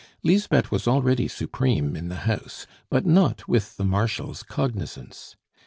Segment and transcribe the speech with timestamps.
[0.23, 5.35] Lisbeth was already supreme in the house, but not with the Marshal's cognizance.